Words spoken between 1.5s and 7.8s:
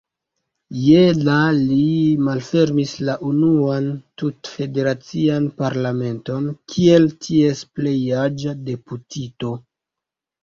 li malfermis la unuan tut-federacian parlamenton kiel ties